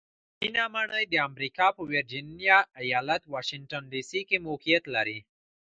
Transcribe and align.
سپینه 0.35 0.63
ماڼۍ 0.73 1.03
د 1.09 1.15
امریکا 1.29 1.67
په 1.75 1.81
ویرجینیا 1.91 2.57
ایالت 2.81 3.23
واشنګټن 3.33 3.83
ډي 3.91 4.01
سي 4.09 4.21
کې 4.27 4.37
موقیعت 4.47 4.83
لري. 4.95 5.19